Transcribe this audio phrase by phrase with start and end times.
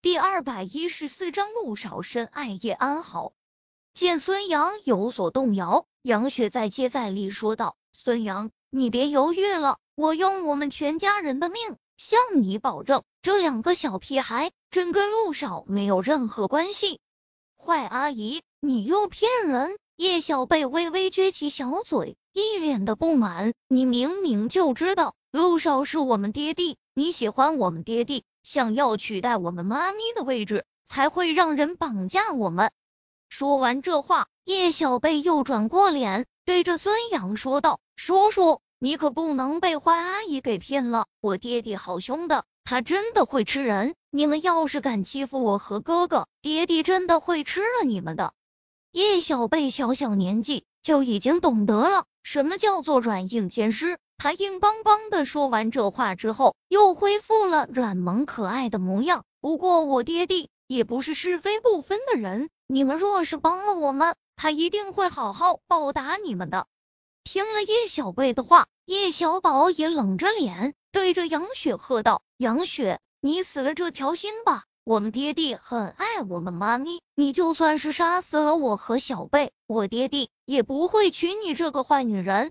[0.00, 3.32] 第二百一十四章陆少深爱叶安好。
[3.94, 17.00] 见孙杨有所动摇，杨雪再接再厉说道：“孙杨，你别犹豫了，我用我们全家人的命向你保证，这两个小屁孩真跟陆少没有任何关系。”
[17.58, 19.76] 坏阿姨，你又骗人！
[19.96, 23.52] 叶小贝微微撅起小嘴，一脸的不满。
[23.66, 28.22] 你明明就知道陆少是我们爹地，你喜欢我们爹地。
[28.42, 32.70] 想要取代我们妈咪的位置，才会让人绑架我们。
[33.28, 41.06] 说完这话，叶小贝又转过脸，对着孙杨说道：“叔叔，你可不能被坏阿姨给骗了。
[41.20, 43.94] 我爹爹好凶的，他真的会吃人。
[44.10, 48.32] 你们要是敢欺负我和哥哥，爹爹真的会吃了你们的。”
[48.92, 53.98] 叶小贝小小年纪就已经懂得了什么叫做软硬兼施。
[54.18, 59.24] 他硬邦邦的说完这话之后，又恢复了软萌可爱的模样。
[59.40, 66.66] 不过我爹地也不是是非不分的人，你们若是帮了我们，他一定会好好报答你们的。
[67.22, 74.64] 听了叶小贝的话，叶小宝也冷着脸对着杨雪喝道：“杨雪，你死了这条心吧！
[74.82, 82.50] 我们爹地很爱我们妈咪，你就算是杀死了我和小贝，我爹地也不会娶你这个坏女人。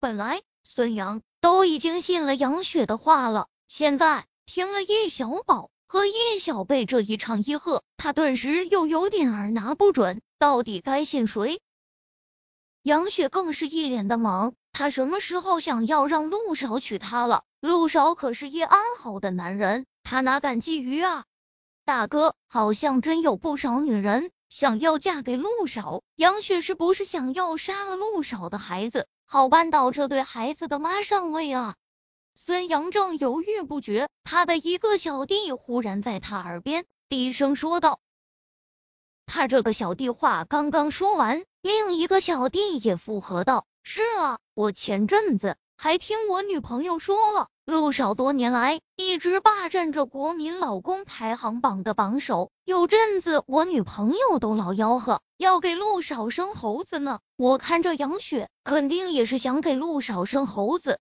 [0.00, 0.42] 本来。”
[0.74, 11.60] 孙杨都已经信了杨雪的话了，现在听了叶小宝和叶小贝这一唱一和，他顿时又有点儿拿不准，到底该信谁？
[12.82, 17.44] 杨雪更是一脸的懵，他什么时候想要让陆少娶她了？
[17.60, 21.24] 陆少可是叶安好的男人，他哪敢觊觎啊？
[21.84, 29.06] 大哥，好像真有不少女人想要嫁给陆少，杨雪是不是想要杀了陆少的孩子？
[29.28, 31.74] 好扳倒这对孩子的妈上位啊！
[32.36, 37.98] 孙杨正犹豫不决，他的一个小弟忽然在他耳边低声说道
[39.26, 60.98] ：“他这个小弟话刚刚说完，另一个小弟也附和道：‘是啊，我前阵子还听我女朋友说了，陆少多年来一直霸占着国民老公排行榜的榜首，有阵子我女朋友都老吆喝。’”要给陆少生猴子呢，我看这杨雪肯定也是想给陆少生猴子。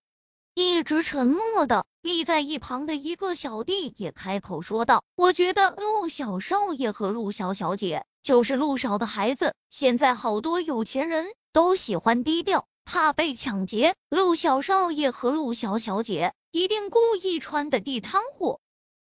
[0.53, 9.56] 一直沉默的立在一旁的一个小弟也开口说道：“我觉得陆小少爷和陆小小姐就是陆少的孩子。
[9.72, 13.96] 现在好多有钱人都喜欢低调，怕被抢劫。
[14.09, 18.62] 陆小少爷和陆小小姐一定故意穿的地摊货。”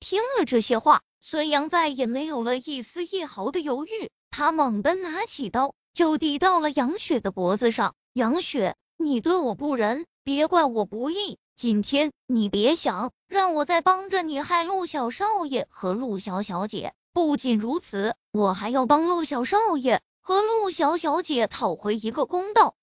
[0.01, 4.11] 听了这些话，孙杨再也没有了一丝一毫的犹豫。
[4.31, 7.95] 他猛地拿起刀，就抵到了杨雪的脖子上。
[8.13, 11.39] 杨雪，你对我不仁，别怪我不义。
[11.57, 16.93] 今天你别想让我再帮着你害陆小少爷和陆小小姐。
[17.15, 22.75] 不仅如此，我还要帮陆小少爷和陆小小姐讨回一个公道。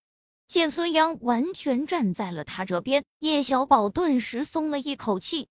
[0.54, 5.50] 见孙杨完全站在了他这边，叶小宝顿时松了一口气，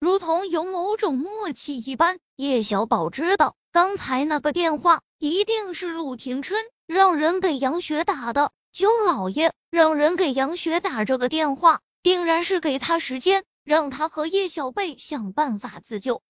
[0.00, 2.18] 如同有某种默契一般。
[2.34, 3.54] 叶小宝知道。
[3.70, 6.58] 刚才那个电话一定是陆廷琛
[6.88, 8.50] 让人给杨雪打的。
[8.72, 16.20] 舅老爷让人给杨雪打这个电话，定然是给他时间，让他和叶小贝想办法自救。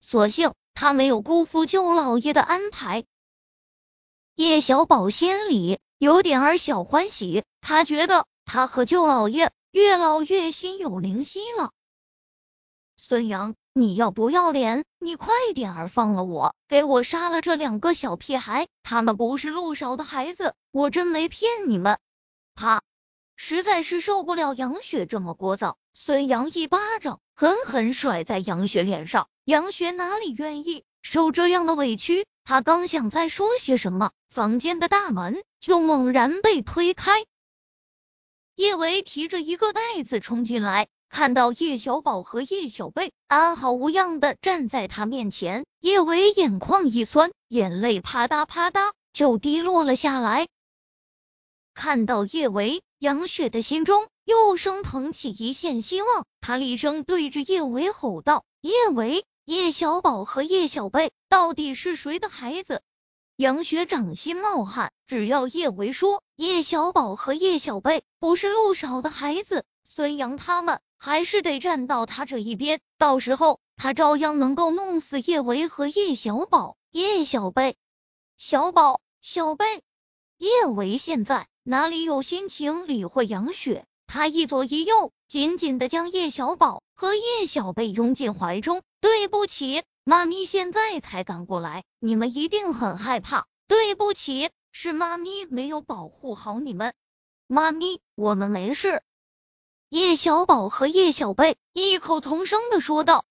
[0.00, 3.04] 所幸他没有辜负舅老爷的安排。
[4.42, 11.70] 叶小宝心里有点儿小欢喜，他觉得他和舅老爷越老越心有灵犀了。
[12.96, 13.54] 孙杨。
[13.74, 14.84] 你要不要脸？
[14.98, 18.68] 你快点儿放了我，给我杀了这两个小屁孩！
[18.82, 21.98] 他们不是陆少的孩子，我真没骗你们！
[22.54, 22.82] 他！
[23.34, 29.28] 实在是受不了杨雪这么聒噪，孙杨一巴掌狠狠甩在杨雪脸上。
[29.46, 32.26] 杨雪哪里愿意受这样的委屈？
[32.44, 37.26] 她刚想再说些什么，房间的大门就猛然被推开，
[38.56, 40.88] 叶维提着一个袋子冲进来。
[41.10, 50.48] 看到叶小宝和叶小贝安好无恙的站在他面前，叶维眼眶一酸，眼泪啪嗒啪嗒就滴落了下来。
[51.74, 62.80] 看到叶维，杨雪的心中又升腾起一线希望，他厉声对着叶维吼道：“叶维，叶小宝和叶小贝到底是谁的孩子？”
[63.42, 70.80] 杨雪掌心冒汗，只要叶维说叶小宝和叶小贝不是陆少的孩子，孙杨他们。
[70.96, 77.74] 还是得站到他这一边，到时候他照样能够弄死叶维和叶小宝、叶小贝、
[78.36, 79.82] 小宝、小贝。
[80.38, 83.84] 叶维现在哪里有心情理会杨雪？
[84.06, 93.48] 他一左一右，紧紧的将叶小宝和叶小贝拥进怀中，对不起，妈咪现在才赶过来，你们一定很害怕。
[93.66, 96.94] 对不起，是妈咪没有保护好你们。
[97.48, 99.02] 妈咪，我们没事。
[99.88, 103.24] 叶小宝和叶小贝异口同声的说道。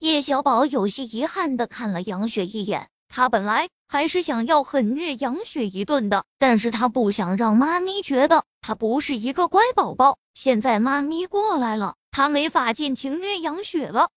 [0.00, 10.18] 叶小宝有些遗憾的看了杨雪一眼，他本来还是想要狠虐杨雪一顿的，但是他不想让妈咪觉得他不是一个乖宝宝。
[10.34, 14.10] 现在妈咪过来了，他没法尽情虐杨雪了。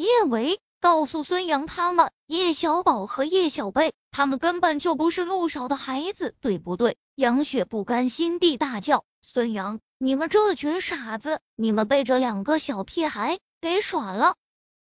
[0.00, 6.96] 叶维告诉孙杨他们，叶小宝和叶小贝他们根本就不是陆少的孩子，对不对？
[7.16, 14.36] 杨雪不甘心地大叫：“孙杨，你们这群傻子，你们被这两个小屁孩给耍了！”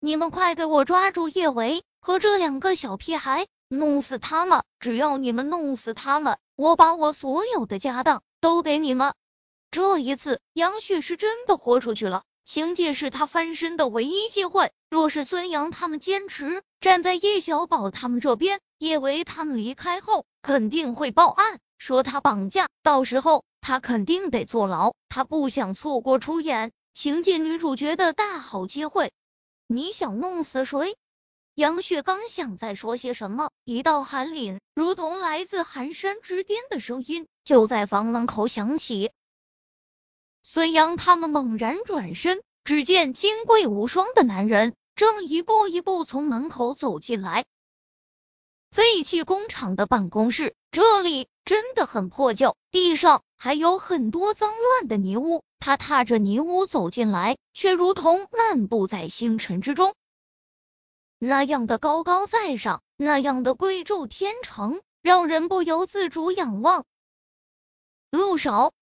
[0.00, 4.64] 你们快给我抓住叶维和这两个小屁孩，弄死他们！
[4.80, 9.14] 只要你们弄死他们，我把我所有的家当都给你们。
[9.70, 12.24] 这一次，杨雪是真的豁出去了。
[12.46, 14.70] 行界是他翻身的唯一机会。
[14.88, 24.94] 若是孙杨他们坚持站在叶小宝他们这边，叶维他们离开后肯定会报案，说他绑架，到时候他肯定得坐牢。
[25.08, 29.12] 他不想错过出演情节女主角的大好机会。
[29.66, 30.96] 你想弄死谁？
[31.56, 39.10] 杨雪刚想再说些什么，一道寒凛如同来自寒山之巅的声音就在房门口响起。
[40.56, 47.44] 孙杨他们猛然转身，只见金贵无双的男人正一步一步从门口走进来。
[48.70, 55.44] 废弃工厂的办公室，这里真的很破旧，地上还有很多脏乱的泥污。
[55.58, 59.94] 他踏着泥污走进来，却如同漫步在星辰之中，
[61.18, 66.86] 那样的高高在上，那样的贵胄天成，让人不由自主仰望。
[68.10, 68.72] 陆少，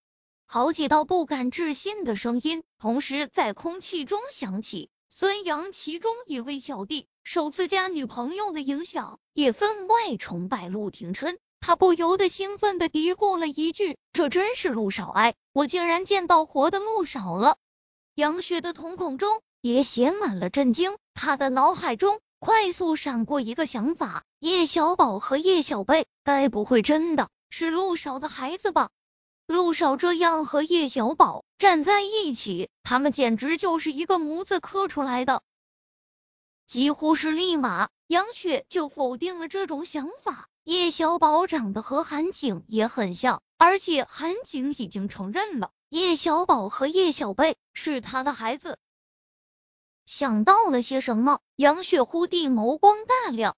[0.46, 4.90] 好几道不敢置信的声音同时在空气中响起。
[5.10, 11.38] 孙杨其中一位小弟，受自家女朋友的影响，也分外崇拜陆廷琛。
[11.60, 17.56] 他不由得兴奋的嘀咕了一句：“这真是陆少哎，我竟然见到活的陆少了！”
[18.16, 28.90] 杨雪的瞳孔中也写满了震惊，他的脑海中快速闪过一个想法：叶小宝和叶小贝该不会真的是陆少的孩子吧？
[29.46, 35.42] 陆少这样和叶小宝站在一起，他们简直就是一个模子刻出来的。
[36.66, 40.48] 几乎是立马，杨雪就否定了这种想法。
[40.64, 48.78] 叶小宝长得和韩景也很像，而且韩景已经承认了叶小宝和叶小贝是他的孩子。
[50.06, 53.56] 想到了些什么，杨雪忽地眸光大亮。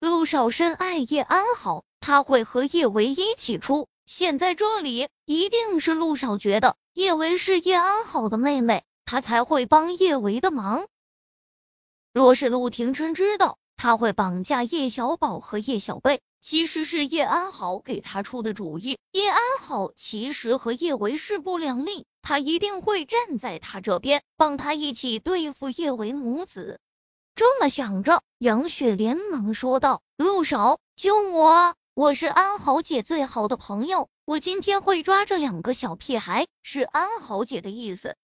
[0.00, 3.88] 陆少深爱叶安好，他会和叶唯一起出。
[4.06, 10.86] 现在这里一定是陆少觉得叶维是叶安好的妹妹，他才会帮叶维的忙。
[12.12, 18.98] 若是陆廷琛知道他会绑架叶小宝和叶小贝，其实是叶安好给他出的主意。
[19.10, 26.78] 叶安好其实和叶维势不两立，他一定会站在他这边，帮他一起对付叶维母子。
[27.34, 38.16] 这么想着，杨雪连忙说道：“陆少，救我！”我是安豪姐最好的朋友，我今天会抓这两个小屁孩，是安豪姐的意思。